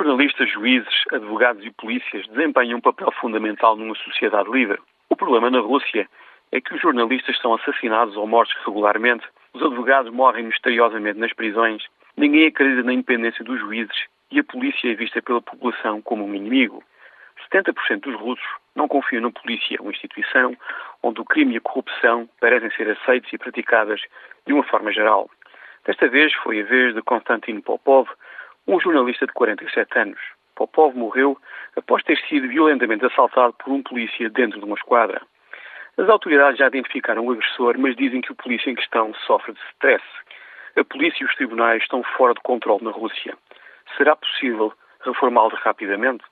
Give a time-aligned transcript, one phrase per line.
[0.00, 4.78] Jornalistas, juízes, advogados e polícias desempenham um papel fundamental numa sociedade livre.
[5.10, 6.08] O problema na Rússia
[6.50, 11.84] é que os jornalistas são assassinados ou mortos regularmente, os advogados morrem misteriosamente nas prisões,
[12.16, 16.34] ninguém acredita na independência dos juízes e a polícia é vista pela população como um
[16.34, 16.82] inimigo.
[17.52, 20.56] 70% dos russos não confiam na polícia, uma instituição
[21.02, 24.00] onde o crime e a corrupção parecem ser aceitos e praticadas
[24.46, 25.28] de uma forma geral.
[25.84, 28.08] Desta vez foi a vez de Konstantin Popov,
[28.66, 30.20] um jornalista de 47 anos.
[30.54, 31.38] Popov morreu
[31.76, 35.22] após ter sido violentamente assaltado por um polícia dentro de uma esquadra.
[35.96, 39.60] As autoridades já identificaram o agressor, mas dizem que o polícia em questão sofre de
[39.72, 40.04] stress.
[40.76, 43.36] A polícia e os tribunais estão fora de controle na Rússia.
[43.96, 46.24] Será possível reformá-los rapidamente?